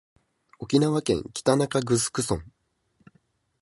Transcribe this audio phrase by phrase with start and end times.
[0.57, 2.43] 沖縄県北中城村